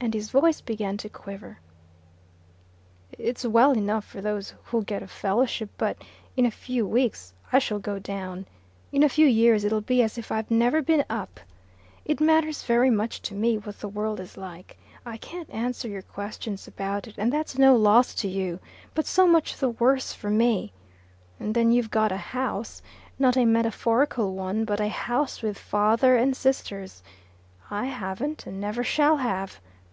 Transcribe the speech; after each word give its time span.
And 0.00 0.14
his 0.14 0.30
voice 0.30 0.60
began 0.60 0.96
to 0.98 1.08
quiver. 1.08 1.58
"It's 3.10 3.44
well 3.44 3.72
enough 3.72 4.04
for 4.04 4.20
those 4.20 4.54
who'll 4.62 4.82
get 4.82 5.02
a 5.02 5.08
Fellowship, 5.08 5.70
but 5.76 5.96
in 6.36 6.46
a 6.46 6.52
few 6.52 6.86
weeks 6.86 7.34
I 7.52 7.58
shall 7.58 7.80
go 7.80 7.98
down. 7.98 8.46
In 8.92 9.02
a 9.02 9.08
few 9.08 9.26
years 9.26 9.64
it'll 9.64 9.80
be 9.80 10.00
as 10.00 10.16
if 10.16 10.30
I've 10.30 10.52
never 10.52 10.82
been 10.82 11.04
up. 11.10 11.40
It 12.04 12.20
matters 12.20 12.62
very 12.62 12.90
much 12.90 13.20
to 13.22 13.34
me 13.34 13.58
what 13.58 13.80
the 13.80 13.88
world 13.88 14.20
is 14.20 14.36
like. 14.36 14.78
I 15.04 15.16
can't 15.16 15.50
answer 15.50 15.88
your 15.88 16.02
questions 16.02 16.68
about 16.68 17.08
it; 17.08 17.16
and 17.18 17.32
that's 17.32 17.58
no 17.58 17.74
loss 17.74 18.14
to 18.22 18.28
you, 18.28 18.60
but 18.94 19.04
so 19.04 19.26
much 19.26 19.56
the 19.56 19.70
worse 19.70 20.12
for 20.12 20.30
me. 20.30 20.72
And 21.40 21.56
then 21.56 21.72
you've 21.72 21.90
got 21.90 22.12
a 22.12 22.28
house 22.38 22.82
not 23.18 23.36
a 23.36 23.44
metaphorical 23.44 24.36
one, 24.36 24.64
but 24.64 24.78
a 24.80 24.86
house 24.90 25.42
with 25.42 25.58
father 25.58 26.16
and 26.16 26.36
sisters. 26.36 27.02
I 27.68 27.86
haven't, 27.86 28.46
and 28.46 28.60
never 28.60 28.84
shall 28.84 29.16
have. 29.16 29.60